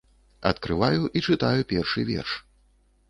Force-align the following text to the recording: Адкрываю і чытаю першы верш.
Адкрываю 0.51 1.01
і 1.19 1.23
чытаю 1.27 1.61
першы 1.73 2.07
верш. 2.11 2.31